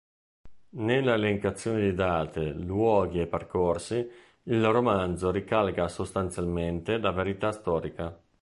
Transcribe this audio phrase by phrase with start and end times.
[0.79, 4.09] Nella elencazione di date, luoghi e percorsi
[4.41, 8.19] il romanzo ricalca sostanzialmente la verità storica.